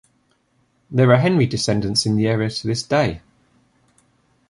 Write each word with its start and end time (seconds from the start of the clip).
There 0.89 1.11
are 1.11 1.17
Henry 1.19 1.45
descendants 1.45 2.07
in 2.07 2.15
the 2.15 2.25
area 2.27 2.49
to 2.49 2.65
this 2.65 2.81
day. 2.81 3.21